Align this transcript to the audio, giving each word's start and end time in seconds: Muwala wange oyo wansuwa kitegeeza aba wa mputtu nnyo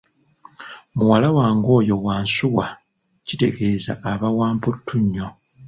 Muwala 0.97 1.27
wange 1.37 1.69
oyo 1.79 1.95
wansuwa 2.05 2.65
kitegeeza 3.27 3.93
aba 4.11 4.27
wa 4.37 4.47
mputtu 4.55 4.95
nnyo 5.03 5.27